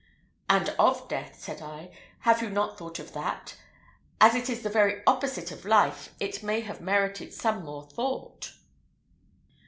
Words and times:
"And 0.49 0.69
of 0.79 1.07
death," 1.07 1.35
said 1.39 1.61
I, 1.61 1.91
"have 2.21 2.41
you 2.41 2.49
not 2.49 2.75
thought 2.75 2.97
of 2.97 3.13
that? 3.13 3.53
As 4.19 4.33
it 4.33 4.49
is 4.49 4.63
the 4.63 4.69
very 4.69 5.03
opposite 5.05 5.51
of 5.51 5.63
life 5.63 6.11
it 6.19 6.41
may 6.41 6.61
have 6.61 6.81
merited 6.81 7.35
some 7.35 7.63
more 7.63 7.83
thought." 7.83 8.51